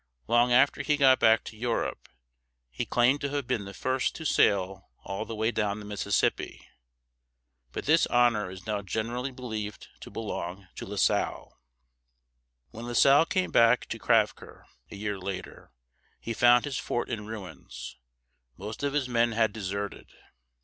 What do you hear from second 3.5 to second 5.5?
the first to sail all the